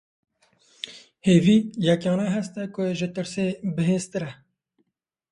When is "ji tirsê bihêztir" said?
2.99-4.23